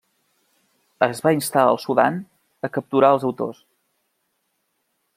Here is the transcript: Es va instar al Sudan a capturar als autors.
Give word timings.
Es 1.07 1.21
va 1.25 1.33
instar 1.35 1.65
al 1.73 1.79
Sudan 1.85 2.19
a 2.69 2.73
capturar 2.79 3.13
als 3.17 3.31
autors. 3.31 3.63